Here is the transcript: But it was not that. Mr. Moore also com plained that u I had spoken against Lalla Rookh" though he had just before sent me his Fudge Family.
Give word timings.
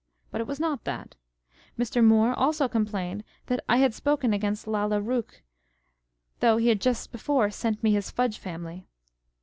But 0.31 0.41
it 0.41 0.47
was 0.47 0.59
not 0.59 0.83
that. 0.85 1.15
Mr. 1.77 2.03
Moore 2.03 2.33
also 2.33 2.67
com 2.67 2.87
plained 2.87 3.23
that 3.45 3.59
u 3.59 3.63
I 3.69 3.77
had 3.77 3.93
spoken 3.93 4.33
against 4.33 4.65
Lalla 4.65 4.99
Rookh" 4.99 5.43
though 6.39 6.57
he 6.57 6.69
had 6.69 6.81
just 6.81 7.11
before 7.11 7.51
sent 7.51 7.83
me 7.83 7.93
his 7.93 8.09
Fudge 8.09 8.39
Family. 8.39 8.87